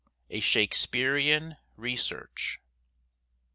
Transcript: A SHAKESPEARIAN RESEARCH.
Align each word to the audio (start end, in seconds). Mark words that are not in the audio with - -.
A 0.31 0.39
SHAKESPEARIAN 0.39 1.57
RESEARCH. 1.77 2.59